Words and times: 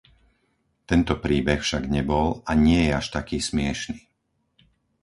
Tento 0.89 1.13
príbeh 1.25 1.59
však 1.63 1.83
nebol 1.95 2.29
a 2.49 2.57
nie 2.65 2.79
je 2.89 2.97
až 2.99 3.05
taký 3.21 3.37
smiešny. 3.49 3.99